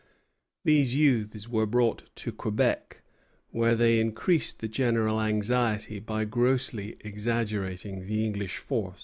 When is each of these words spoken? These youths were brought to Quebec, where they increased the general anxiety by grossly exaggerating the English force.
These 0.63 0.95
youths 0.95 1.47
were 1.47 1.67
brought 1.67 2.09
to 2.15 2.31
Quebec, 2.31 3.03
where 3.51 3.75
they 3.75 3.99
increased 3.99 4.57
the 4.57 4.67
general 4.67 5.21
anxiety 5.21 5.99
by 5.99 6.25
grossly 6.25 6.97
exaggerating 7.01 8.07
the 8.07 8.25
English 8.25 8.57
force. 8.57 8.99